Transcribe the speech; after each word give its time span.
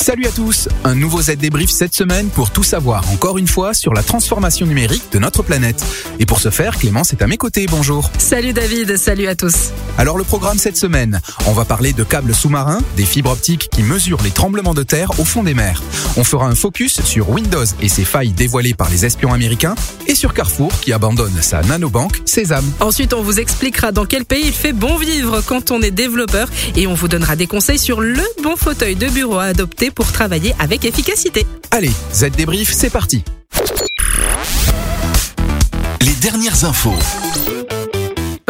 Salut 0.00 0.26
à 0.26 0.30
tous, 0.30 0.68
un 0.84 0.94
nouveau 0.94 1.22
Z 1.22 1.36
débrief 1.38 1.70
cette 1.70 1.92
semaine 1.92 2.28
pour 2.28 2.50
tout 2.50 2.62
savoir 2.62 3.10
encore 3.10 3.36
une 3.36 3.48
fois 3.48 3.74
sur 3.74 3.92
la 3.92 4.04
transformation 4.04 4.64
numérique 4.64 5.02
de 5.10 5.18
notre 5.18 5.42
planète. 5.42 5.84
Et 6.20 6.24
pour 6.24 6.38
ce 6.38 6.50
faire, 6.50 6.78
Clémence 6.78 7.12
est 7.12 7.20
à 7.20 7.26
mes 7.26 7.36
côtés, 7.36 7.66
bonjour. 7.68 8.08
Salut 8.16 8.52
David, 8.52 8.96
salut 8.96 9.26
à 9.26 9.34
tous. 9.34 9.72
Alors 9.98 10.16
le 10.16 10.22
programme 10.22 10.56
cette 10.56 10.76
semaine, 10.76 11.20
on 11.46 11.52
va 11.52 11.64
parler 11.64 11.92
de 11.92 12.04
câbles 12.04 12.32
sous-marins, 12.32 12.78
des 12.96 13.04
fibres 13.04 13.32
optiques 13.32 13.70
qui 13.72 13.82
mesurent 13.82 14.22
les 14.22 14.30
tremblements 14.30 14.72
de 14.72 14.84
terre 14.84 15.10
au 15.18 15.24
fond 15.24 15.42
des 15.42 15.52
mers. 15.52 15.82
On 16.16 16.22
fera 16.22 16.46
un 16.46 16.54
focus 16.54 17.02
sur 17.02 17.30
Windows 17.30 17.66
et 17.82 17.88
ses 17.88 18.04
failles 18.04 18.30
dévoilées 18.30 18.74
par 18.74 18.88
les 18.90 19.04
espions 19.04 19.32
américains 19.32 19.74
et 20.06 20.14
sur 20.14 20.32
Carrefour 20.32 20.70
qui 20.80 20.92
abandonne 20.92 21.42
sa 21.42 21.60
nanobanque 21.62 22.22
Sésame. 22.24 22.70
Ensuite, 22.78 23.14
on 23.14 23.22
vous 23.22 23.40
expliquera 23.40 23.90
dans 23.90 24.06
quel 24.06 24.24
pays 24.24 24.44
il 24.46 24.52
fait 24.52 24.72
bon 24.72 24.96
vivre 24.96 25.42
quand 25.44 25.72
on 25.72 25.82
est 25.82 25.90
développeur 25.90 26.48
et 26.76 26.86
on 26.86 26.94
vous 26.94 27.08
donnera 27.08 27.34
des 27.34 27.48
conseils 27.48 27.80
sur 27.80 28.00
le 28.00 28.22
bon 28.44 28.54
fauteuil 28.56 28.94
de 28.94 29.08
bureau 29.08 29.38
à 29.38 29.44
adopter 29.44 29.87
pour 29.90 30.12
travailler 30.12 30.54
avec 30.58 30.84
efficacité. 30.84 31.46
Allez, 31.70 31.92
Z 32.12 32.30
débrief, 32.30 32.72
c'est 32.72 32.90
parti. 32.90 33.24
Les 36.00 36.14
dernières 36.14 36.64
infos. 36.64 36.94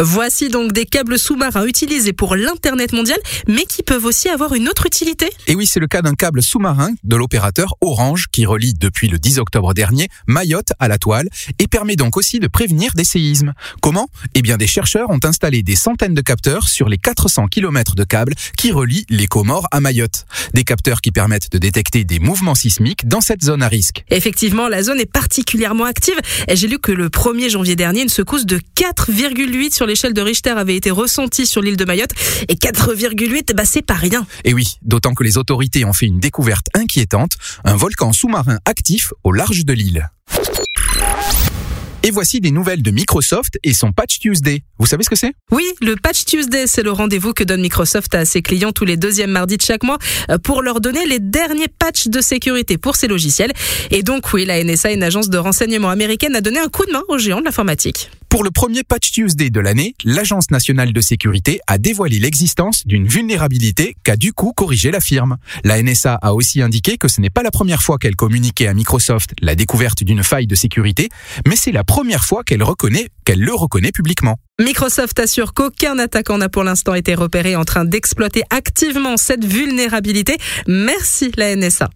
Voici 0.01 0.47
donc 0.47 0.71
des 0.71 0.85
câbles 0.85 1.19
sous-marins 1.19 1.65
utilisés 1.65 2.13
pour 2.13 2.37
l'Internet 2.37 2.93
mondial, 2.93 3.19
mais 3.49 3.65
qui 3.65 3.83
peuvent 3.83 4.05
aussi 4.05 4.29
avoir 4.29 4.53
une 4.53 4.69
autre 4.69 4.85
utilité. 4.85 5.29
Et 5.45 5.55
oui, 5.55 5.67
c'est 5.67 5.81
le 5.81 5.87
cas 5.87 6.01
d'un 6.01 6.15
câble 6.15 6.41
sous-marin 6.41 6.91
de 7.03 7.15
l'opérateur 7.17 7.75
Orange 7.81 8.27
qui 8.31 8.45
relie 8.45 8.73
depuis 8.73 9.09
le 9.09 9.19
10 9.19 9.39
octobre 9.39 9.73
dernier 9.73 10.07
Mayotte 10.25 10.71
à 10.79 10.87
la 10.87 10.97
toile 10.97 11.27
et 11.59 11.67
permet 11.67 11.97
donc 11.97 12.15
aussi 12.15 12.39
de 12.39 12.47
prévenir 12.47 12.93
des 12.95 13.03
séismes. 13.03 13.51
Comment? 13.81 14.07
Eh 14.35 14.41
bien, 14.41 14.55
des 14.55 14.67
chercheurs 14.67 15.09
ont 15.09 15.19
installé 15.23 15.63
des 15.63 15.75
centaines 15.75 16.13
de 16.13 16.21
capteurs 16.21 16.69
sur 16.69 16.87
les 16.87 16.97
400 16.97 17.47
km 17.47 17.95
de 17.95 18.05
câbles 18.05 18.35
qui 18.57 18.71
relient 18.71 19.05
les 19.09 19.27
Comores 19.27 19.67
à 19.71 19.81
Mayotte. 19.81 20.25
Des 20.53 20.63
capteurs 20.63 21.01
qui 21.01 21.11
permettent 21.11 21.51
de 21.51 21.57
détecter 21.57 22.05
des 22.05 22.19
mouvements 22.19 22.55
sismiques 22.55 23.05
dans 23.05 23.19
cette 23.19 23.43
zone 23.43 23.61
à 23.61 23.67
risque. 23.67 24.05
Effectivement, 24.09 24.69
la 24.69 24.81
zone 24.81 25.01
est 25.01 25.11
particulièrement 25.11 25.83
active. 25.83 26.19
J'ai 26.49 26.67
lu 26.69 26.79
que 26.79 26.93
le 26.93 27.09
1er 27.09 27.49
janvier 27.49 27.75
dernier, 27.75 28.03
une 28.03 28.07
secousse 28.07 28.45
de 28.45 28.61
4,8 28.77 29.73
sur 29.73 29.88
l'échelle 29.89 30.13
de 30.13 30.21
Richter 30.21 30.51
avait 30.51 30.75
été 30.75 30.91
ressentie 30.91 31.45
sur 31.45 31.61
l'île 31.61 31.75
de 31.75 31.85
Mayotte 31.85 32.11
et 32.47 32.55
4,8, 32.55 33.53
bah 33.53 33.65
c'est 33.65 33.81
pas 33.81 33.95
rien. 33.95 34.25
Et 34.45 34.53
oui, 34.53 34.75
d'autant 34.81 35.13
que 35.13 35.23
les 35.23 35.37
autorités 35.37 35.83
ont 35.83 35.93
fait 35.93 36.05
une 36.05 36.19
découverte 36.19 36.67
inquiétante, 36.73 37.33
un 37.65 37.75
volcan 37.75 38.13
sous-marin 38.13 38.59
actif 38.65 39.11
au 39.23 39.31
large 39.31 39.65
de 39.65 39.73
l'île. 39.73 40.09
Et 42.01 42.11
voici 42.11 42.39
des 42.39 42.51
nouvelles 42.51 42.81
de 42.81 42.91
Microsoft 42.91 43.59
et 43.63 43.73
son 43.73 43.91
Patch 43.91 44.19
Tuesday. 44.19 44.63
Vous 44.77 44.85
savez 44.85 45.03
ce 45.03 45.09
que 45.09 45.17
c'est? 45.17 45.33
Oui, 45.51 45.65
le 45.81 45.97
Patch 45.97 46.23
Tuesday, 46.23 46.65
c'est 46.65 46.81
le 46.81 46.91
rendez-vous 46.91 47.33
que 47.33 47.43
donne 47.43 47.59
Microsoft 47.59 48.15
à 48.15 48.23
ses 48.23 48.41
clients 48.41 48.71
tous 48.71 48.85
les 48.85 48.95
deuxièmes 48.95 49.31
mardis 49.31 49.57
de 49.57 49.61
chaque 49.61 49.83
mois 49.83 49.97
euh, 50.29 50.37
pour 50.37 50.61
leur 50.61 50.79
donner 50.79 51.05
les 51.05 51.19
derniers 51.19 51.67
patchs 51.67 52.07
de 52.07 52.21
sécurité 52.21 52.77
pour 52.77 52.95
ces 52.95 53.07
logiciels. 53.07 53.51
Et 53.91 54.01
donc 54.01 54.31
oui, 54.33 54.45
la 54.45 54.63
NSA, 54.63 54.91
une 54.91 55.03
agence 55.03 55.29
de 55.29 55.37
renseignement 55.37 55.89
américaine, 55.89 56.35
a 56.35 56.41
donné 56.41 56.59
un 56.59 56.69
coup 56.69 56.85
de 56.85 56.91
main 56.91 57.03
aux 57.09 57.17
géants 57.17 57.41
de 57.41 57.45
l'informatique. 57.45 58.09
Pour 58.29 58.43
le 58.43 58.51
premier 58.51 58.83
Patch 58.83 59.11
Tuesday 59.11 59.49
de 59.49 59.59
l'année, 59.59 59.95
l'Agence 60.03 60.51
nationale 60.51 60.93
de 60.93 61.01
sécurité 61.01 61.61
a 61.65 61.79
dévoilé 61.79 62.19
l'existence 62.19 62.85
d'une 62.85 63.07
vulnérabilité 63.07 63.95
qu'a 64.03 64.17
du 64.17 64.33
coup 64.33 64.53
corrigé 64.55 64.91
la 64.91 64.99
firme. 64.99 65.37
La 65.63 65.81
NSA 65.81 66.13
a 66.13 66.33
aussi 66.33 66.61
indiqué 66.61 66.97
que 66.97 67.07
ce 67.07 67.21
n'est 67.21 67.31
pas 67.31 67.41
la 67.41 67.49
première 67.49 67.81
fois 67.81 67.97
qu'elle 67.97 68.15
communiquait 68.15 68.67
à 68.67 68.75
Microsoft 68.75 69.31
la 69.41 69.55
découverte 69.55 70.03
d'une 70.03 70.21
faille 70.21 70.45
de 70.45 70.53
sécurité, 70.53 71.09
mais 71.47 71.55
c'est 71.55 71.71
la 71.71 71.83
première 71.83 72.23
fois 72.23 72.43
qu'elle 72.43 72.61
reconnaît, 72.61 73.09
qu'elle 73.25 73.41
le 73.41 73.53
reconnaît 73.53 73.91
publiquement. 73.91 74.37
Microsoft 74.61 75.19
assure 75.19 75.55
qu'aucun 75.55 75.97
attaquant 75.97 76.37
n'a 76.37 76.49
pour 76.49 76.63
l'instant 76.63 76.93
été 76.93 77.15
repéré 77.15 77.55
en 77.55 77.65
train 77.65 77.83
d'exploiter 77.83 78.43
activement 78.51 79.17
cette 79.17 79.43
vulnérabilité. 79.43 80.37
Merci 80.67 81.31
la 81.35 81.55
NSA. 81.55 81.89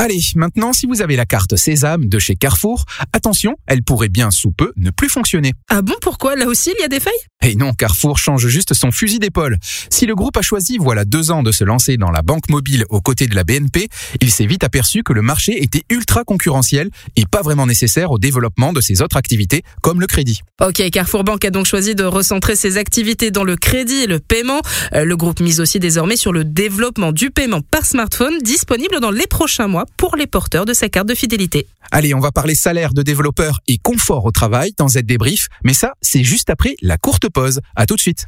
Allez, 0.00 0.20
maintenant, 0.36 0.72
si 0.72 0.86
vous 0.86 1.02
avez 1.02 1.16
la 1.16 1.26
carte 1.26 1.56
Sésame 1.56 2.08
de 2.08 2.20
chez 2.20 2.36
Carrefour, 2.36 2.84
attention, 3.12 3.56
elle 3.66 3.82
pourrait 3.82 4.08
bien 4.08 4.30
sous 4.30 4.52
peu 4.52 4.72
ne 4.76 4.90
plus 4.90 5.08
fonctionner. 5.08 5.54
Ah 5.68 5.82
bon, 5.82 5.94
pourquoi? 6.00 6.36
Là 6.36 6.46
aussi, 6.46 6.72
il 6.78 6.80
y 6.80 6.84
a 6.84 6.88
des 6.88 7.00
failles? 7.00 7.12
Et 7.42 7.56
non, 7.56 7.72
Carrefour 7.72 8.16
change 8.16 8.46
juste 8.46 8.74
son 8.74 8.92
fusil 8.92 9.18
d'épaule. 9.18 9.58
Si 9.90 10.06
le 10.06 10.14
groupe 10.14 10.36
a 10.36 10.42
choisi, 10.42 10.78
voilà 10.78 11.04
deux 11.04 11.32
ans, 11.32 11.42
de 11.42 11.50
se 11.50 11.64
lancer 11.64 11.96
dans 11.96 12.12
la 12.12 12.22
banque 12.22 12.48
mobile 12.48 12.84
aux 12.90 13.00
côtés 13.00 13.26
de 13.26 13.34
la 13.34 13.42
BNP, 13.42 13.88
il 14.20 14.30
s'est 14.30 14.46
vite 14.46 14.62
aperçu 14.62 15.02
que 15.02 15.12
le 15.12 15.20
marché 15.20 15.64
était 15.64 15.82
ultra 15.90 16.22
concurrentiel 16.22 16.90
et 17.16 17.24
pas 17.26 17.42
vraiment 17.42 17.66
nécessaire 17.66 18.12
au 18.12 18.20
développement 18.20 18.72
de 18.72 18.80
ses 18.80 19.02
autres 19.02 19.16
activités, 19.16 19.64
comme 19.82 20.00
le 20.00 20.06
crédit. 20.06 20.42
Ok, 20.64 20.80
Carrefour 20.90 21.24
Bank 21.24 21.44
a 21.44 21.50
donc 21.50 21.66
choisi 21.66 21.96
de 21.96 22.04
recentrer 22.04 22.54
ses 22.54 22.76
activités 22.76 23.32
dans 23.32 23.42
le 23.42 23.56
crédit 23.56 24.02
et 24.02 24.06
le 24.06 24.20
paiement. 24.20 24.60
Euh, 24.94 25.04
le 25.04 25.16
groupe 25.16 25.40
mise 25.40 25.58
aussi 25.58 25.80
désormais 25.80 26.16
sur 26.16 26.32
le 26.32 26.44
développement 26.44 27.10
du 27.10 27.32
paiement 27.32 27.62
par 27.62 27.84
smartphone, 27.84 28.38
disponible 28.44 29.00
dans 29.00 29.10
les 29.10 29.26
prochains 29.26 29.66
mois 29.66 29.86
pour 29.96 30.16
les 30.16 30.26
porteurs 30.26 30.64
de 30.64 30.72
sa 30.72 30.88
carte 30.88 31.08
de 31.08 31.14
fidélité. 31.14 31.66
Allez, 31.90 32.14
on 32.14 32.20
va 32.20 32.32
parler 32.32 32.54
salaire 32.54 32.92
de 32.94 33.02
développeurs 33.02 33.60
et 33.66 33.78
confort 33.78 34.24
au 34.24 34.30
travail 34.30 34.72
dans 34.76 34.88
Z 34.88 34.98
débrief, 35.04 35.48
mais 35.64 35.74
ça, 35.74 35.92
c'est 36.02 36.24
juste 36.24 36.50
après 36.50 36.74
la 36.82 36.98
courte 36.98 37.28
pause. 37.28 37.60
À 37.76 37.86
tout 37.86 37.96
de 37.96 38.00
suite. 38.00 38.26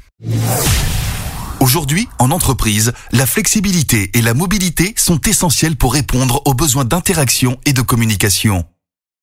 Aujourd'hui, 1.61 2.09
en 2.19 2.31
entreprise, 2.31 2.93
la 3.13 3.27
flexibilité 3.27 4.11
et 4.15 4.23
la 4.23 4.33
mobilité 4.33 4.95
sont 4.97 5.21
essentielles 5.21 5.77
pour 5.77 5.93
répondre 5.93 6.41
aux 6.47 6.55
besoins 6.55 6.87
d'interaction 6.87 7.59
et 7.67 7.75
de 7.75 7.83
communication. 7.83 8.65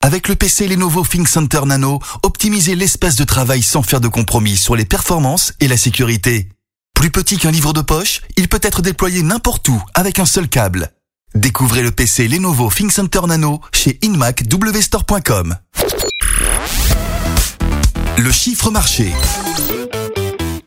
Avec 0.03 0.27
le 0.27 0.35
PC 0.35 0.67
Lenovo 0.67 1.03
ThinkCenter 1.03 1.65
Nano, 1.65 1.99
optimisez 2.21 2.75
l'espace 2.75 3.15
de 3.15 3.23
travail 3.23 3.63
sans 3.63 3.81
faire 3.81 4.01
de 4.01 4.07
compromis 4.07 4.55
sur 4.55 4.75
les 4.75 4.85
performances 4.85 5.53
et 5.59 5.67
la 5.67 5.77
sécurité. 5.77 6.49
Plus 6.93 7.09
petit 7.09 7.37
qu'un 7.37 7.51
livre 7.51 7.73
de 7.73 7.81
poche, 7.81 8.21
il 8.37 8.47
peut 8.47 8.61
être 8.61 8.83
déployé 8.83 9.23
n'importe 9.23 9.67
où 9.69 9.81
avec 9.95 10.19
un 10.19 10.25
seul 10.25 10.47
câble. 10.47 10.91
Découvrez 11.35 11.81
le 11.81 11.91
PC 11.91 12.27
Lenovo 12.27 12.69
ThinkCenter 12.69 13.27
Nano 13.27 13.61
chez 13.73 13.99
InmacWstore.com. 14.01 15.57
Le 18.17 18.31
chiffre 18.31 18.71
marché. 18.71 19.11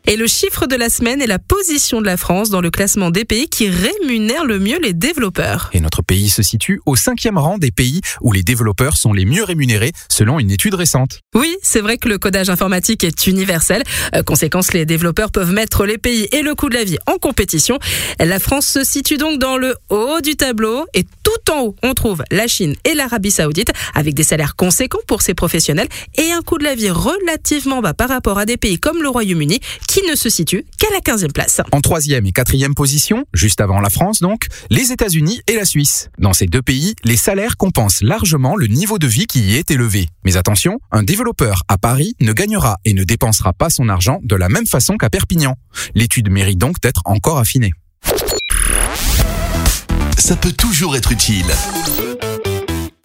Et 0.07 0.15
le 0.15 0.27
chiffre 0.27 0.65
de 0.65 0.75
la 0.75 0.89
semaine 0.89 1.21
est 1.21 1.27
la 1.27 1.39
position 1.39 2.01
de 2.01 2.05
la 2.05 2.17
France 2.17 2.49
dans 2.49 2.61
le 2.61 2.71
classement 2.71 3.11
des 3.11 3.23
pays 3.23 3.47
qui 3.47 3.69
rémunèrent 3.69 4.45
le 4.45 4.59
mieux 4.59 4.79
les 4.81 4.93
développeurs. 4.93 5.69
Et 5.73 5.79
notre 5.79 6.01
pays 6.01 6.29
se 6.29 6.41
situe 6.41 6.81
au 6.85 6.95
cinquième 6.95 7.37
rang 7.37 7.57
des 7.57 7.71
pays 7.71 8.01
où 8.21 8.31
les 8.31 8.43
développeurs 8.43 8.97
sont 8.97 9.13
les 9.13 9.25
mieux 9.25 9.43
rémunérés 9.43 9.91
selon 10.09 10.39
une 10.39 10.51
étude 10.51 10.73
récente. 10.73 11.19
Oui, 11.35 11.55
c'est 11.61 11.81
vrai 11.81 11.97
que 11.97 12.09
le 12.09 12.17
codage 12.17 12.49
informatique 12.49 13.03
est 13.03 13.27
universel. 13.27 13.83
Euh, 14.15 14.23
conséquence, 14.23 14.73
les 14.73 14.85
développeurs 14.85 15.31
peuvent 15.31 15.53
mettre 15.53 15.85
les 15.85 15.97
pays 15.97 16.27
et 16.31 16.41
le 16.41 16.55
coût 16.55 16.69
de 16.69 16.75
la 16.75 16.83
vie 16.83 16.97
en 17.07 17.17
compétition. 17.17 17.77
La 18.19 18.39
France 18.39 18.65
se 18.65 18.83
situe 18.83 19.17
donc 19.17 19.39
dans 19.39 19.57
le 19.57 19.75
haut 19.89 20.21
du 20.21 20.35
tableau 20.35 20.85
et 20.93 21.03
tout 21.03 21.51
en 21.51 21.61
haut, 21.61 21.75
on 21.83 21.93
trouve 21.93 22.23
la 22.31 22.47
Chine 22.47 22.75
et 22.85 22.93
l'Arabie 22.93 23.31
Saoudite 23.31 23.71
avec 23.93 24.13
des 24.13 24.23
salaires 24.23 24.55
conséquents 24.55 24.99
pour 25.07 25.21
ces 25.21 25.33
professionnels 25.33 25.87
et 26.17 26.31
un 26.31 26.41
coût 26.41 26.57
de 26.57 26.63
la 26.63 26.75
vie 26.75 26.89
relativement 26.89 27.81
bas 27.81 27.93
par 27.93 28.09
rapport 28.09 28.37
à 28.39 28.45
des 28.45 28.57
pays 28.57 28.79
comme 28.79 29.01
le 29.01 29.09
Royaume-Uni 29.09 29.59
qui 29.91 30.01
ne 30.09 30.15
se 30.15 30.29
situe 30.29 30.65
qu'à 30.77 30.87
la 30.93 30.99
15e 30.99 31.33
place. 31.33 31.59
En 31.73 31.81
troisième 31.81 32.25
et 32.25 32.31
quatrième 32.31 32.73
position, 32.73 33.25
juste 33.33 33.59
avant 33.59 33.81
la 33.81 33.89
France 33.89 34.21
donc, 34.21 34.47
les 34.69 34.93
États-Unis 34.93 35.41
et 35.47 35.57
la 35.57 35.65
Suisse. 35.65 36.09
Dans 36.17 36.31
ces 36.31 36.45
deux 36.45 36.61
pays, 36.61 36.95
les 37.03 37.17
salaires 37.17 37.57
compensent 37.57 38.01
largement 38.01 38.55
le 38.55 38.67
niveau 38.67 38.99
de 38.99 39.07
vie 39.07 39.27
qui 39.27 39.41
y 39.41 39.55
est 39.57 39.69
élevé. 39.69 40.07
Mais 40.23 40.37
attention, 40.37 40.79
un 40.93 41.03
développeur 41.03 41.63
à 41.67 41.77
Paris 41.77 42.15
ne 42.21 42.31
gagnera 42.31 42.77
et 42.85 42.93
ne 42.93 43.03
dépensera 43.03 43.51
pas 43.51 43.69
son 43.69 43.89
argent 43.89 44.21
de 44.23 44.37
la 44.37 44.47
même 44.47 44.65
façon 44.65 44.95
qu'à 44.95 45.09
Perpignan. 45.09 45.57
L'étude 45.93 46.31
mérite 46.31 46.57
donc 46.57 46.79
d'être 46.79 47.01
encore 47.03 47.39
affinée. 47.39 47.73
Ça 50.17 50.37
peut 50.37 50.53
toujours 50.53 50.95
être 50.95 51.11
utile. 51.11 51.47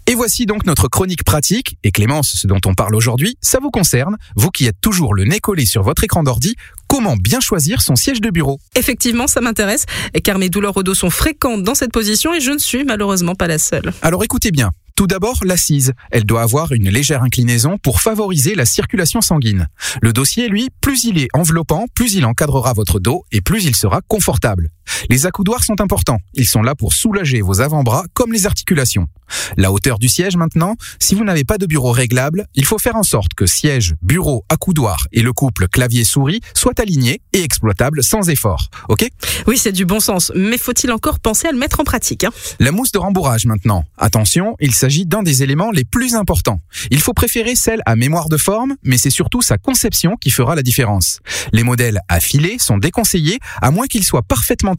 Et 0.09 0.15
voici 0.15 0.47
donc 0.47 0.67
notre 0.67 0.87
chronique 0.87 1.25
pratique. 1.25 1.79
Et 1.83 1.91
Clémence, 1.91 2.29
ce 2.37 2.47
dont 2.47 2.61
on 2.65 2.75
parle 2.75 2.95
aujourd'hui, 2.95 3.37
ça 3.41 3.59
vous 3.61 3.73
concerne, 3.73 4.17
vous 4.37 4.51
qui 4.51 4.67
êtes 4.67 4.81
toujours 4.81 5.15
le 5.15 5.25
nez 5.25 5.41
collé 5.41 5.67
sur 5.67 5.83
votre 5.83 6.05
écran 6.05 6.23
d'ordi, 6.23 6.55
comment 6.87 7.17
bien 7.17 7.41
choisir 7.41 7.83
son 7.83 7.97
siège 7.97 8.21
de 8.21 8.31
bureau 8.31 8.61
Effectivement, 8.77 9.27
ça 9.27 9.41
m'intéresse, 9.41 9.87
car 10.25 10.39
mes 10.39 10.49
douleurs 10.49 10.77
au 10.77 10.83
dos 10.83 10.95
sont 10.95 11.11
fréquentes 11.11 11.63
dans 11.63 11.75
cette 11.75 11.93
position 11.93 12.35
et 12.35 12.41
je 12.41 12.53
ne 12.53 12.59
suis 12.59 12.85
malheureusement 12.85 13.35
pas 13.35 13.47
la 13.47 13.59
seule. 13.59 13.93
Alors 14.03 14.25
écoutez 14.25 14.51
bien. 14.51 14.71
Tout 14.97 15.07
d'abord, 15.07 15.41
l'assise. 15.45 15.93
Elle 16.11 16.25
doit 16.25 16.41
avoir 16.41 16.73
une 16.73 16.89
légère 16.89 17.23
inclinaison 17.23 17.77
pour 17.77 18.01
favoriser 18.01 18.55
la 18.55 18.65
circulation 18.65 19.21
sanguine. 19.21 19.69
Le 20.01 20.15
dossier, 20.15 20.49
lui, 20.49 20.71
plus 20.81 21.05
il 21.05 21.19
est 21.19 21.29
enveloppant, 21.35 21.85
plus 21.95 22.15
il 22.15 22.25
encadrera 22.25 22.73
votre 22.73 22.99
dos 22.99 23.25
et 23.31 23.43
plus 23.43 23.67
il 23.67 23.77
sera 23.77 24.01
confortable. 24.09 24.71
Les 25.11 25.27
accoudoirs 25.27 25.65
sont 25.65 25.81
importants. 25.81 26.19
Ils 26.35 26.47
sont 26.47 26.63
là 26.63 26.75
pour 26.75 26.93
soulager 26.93 27.41
vos 27.41 27.61
avant-bras 27.61 28.05
comme 28.15 28.33
les 28.33 28.47
articulations. 28.47 29.09
La 29.57 29.73
hauteur 29.73 29.99
du 29.99 30.09
siège 30.09 30.37
maintenant, 30.37 30.77
si 31.01 31.15
vous 31.15 31.25
n'avez 31.25 31.45
pas 31.45 31.59
de 31.59 31.67
bureau 31.67 31.91
réglable, 31.91 32.47
il 32.55 32.65
faut 32.65 32.79
faire 32.79 32.97
en 32.97 33.03
sorte 33.03 33.35
que 33.35 33.47
siège, 33.47 33.95
bureau, 34.03 34.45
accoudoir 34.49 35.07
et 35.13 35.23
le 35.23 35.33
couple 35.33 35.69
clavier-souris 35.69 36.41
soient 36.55 36.79
alignés 36.81 37.21
et 37.33 37.43
exploitables 37.43 38.03
sans 38.03 38.29
effort. 38.31 38.69
Ok? 38.89 39.09
Oui, 39.47 39.59
c'est 39.59 39.73
du 39.73 39.85
bon 39.85 40.01
sens, 40.01 40.31
mais 40.35 40.59
faut-il 40.59 40.93
encore 40.93 41.19
penser 41.19 41.49
à 41.49 41.53
le 41.53 41.59
mettre 41.59 41.81
en 41.81 41.85
pratique 41.85 42.25
hein? 42.25 42.31
La 42.61 42.73
mousse 42.73 42.93
de 42.93 42.99
rembourrage 42.99 43.47
maintenant. 43.47 43.85
Attention, 43.99 44.57
il 44.61 44.75
s'agit 44.75 45.07
d'un 45.07 45.23
des 45.23 45.43
éléments 45.43 45.71
les 45.71 45.85
plus 45.85 46.15
importants. 46.15 46.61
Il 46.91 47.01
faut 47.01 47.13
préférer 47.13 47.57
celle 47.57 47.83
à 47.87 47.97
mémoire 47.97 48.29
de 48.29 48.37
forme, 48.37 48.77
mais 48.85 48.99
c'est 48.99 49.11
surtout 49.11 49.43
sa 49.43 49.59
conception 49.59 50.17
qui 50.17 50.31
fera 50.31 50.55
la 50.55 50.63
différence. 50.63 51.19
Les 51.53 51.63
modèles 51.63 52.01
affilés 52.09 52.59
sont 52.59 52.79
déconseillés 52.79 53.39
à 53.61 53.71
moins 53.71 53.87
qu'ils 53.87 54.05
soient 54.05 54.23
parfaitement 54.23 54.76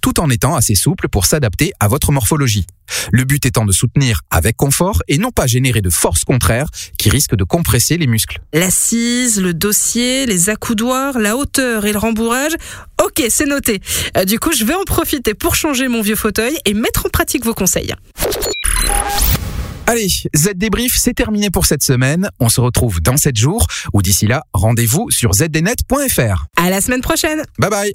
tout 0.00 0.20
en 0.20 0.30
étant 0.30 0.54
assez 0.54 0.74
souples 0.74 1.08
pour 1.08 1.26
s'adapter 1.26 1.72
à 1.80 1.88
votre 1.88 2.12
morphologie. 2.12 2.66
Le 3.12 3.24
but 3.24 3.46
étant 3.46 3.64
de 3.64 3.72
soutenir 3.72 4.20
avec 4.30 4.56
confort 4.56 5.02
et 5.08 5.18
non 5.18 5.30
pas 5.30 5.46
générer 5.46 5.80
de 5.80 5.90
force 5.90 6.24
contraire 6.24 6.66
qui 6.98 7.08
risque 7.10 7.34
de 7.34 7.44
compresser 7.44 7.96
les 7.96 8.06
muscles. 8.06 8.40
L'assise, 8.52 9.40
le 9.40 9.54
dossier, 9.54 10.26
les 10.26 10.50
accoudoirs, 10.50 11.18
la 11.18 11.36
hauteur 11.36 11.86
et 11.86 11.92
le 11.92 11.98
rembourrage. 11.98 12.52
Ok, 13.02 13.22
c'est 13.28 13.46
noté. 13.46 13.80
Euh, 14.16 14.24
du 14.24 14.38
coup, 14.38 14.52
je 14.52 14.64
vais 14.64 14.74
en 14.74 14.84
profiter 14.84 15.34
pour 15.34 15.54
changer 15.54 15.88
mon 15.88 16.02
vieux 16.02 16.16
fauteuil 16.16 16.56
et 16.64 16.74
mettre 16.74 17.06
en 17.06 17.08
pratique 17.08 17.44
vos 17.44 17.54
conseils. 17.54 17.94
Allez, 19.86 20.08
Z 20.34 20.52
débrief, 20.54 20.96
c'est 20.96 21.12
terminé 21.12 21.50
pour 21.50 21.66
cette 21.66 21.82
semaine. 21.82 22.30
On 22.40 22.48
se 22.48 22.60
retrouve 22.60 23.02
dans 23.02 23.18
7 23.18 23.36
jours 23.36 23.66
ou 23.92 24.00
d'ici 24.00 24.26
là, 24.26 24.42
rendez-vous 24.54 25.10
sur 25.10 25.34
zdnet.fr. 25.34 26.46
À 26.56 26.70
la 26.70 26.80
semaine 26.80 27.02
prochaine. 27.02 27.42
Bye 27.58 27.70
bye. 27.70 27.94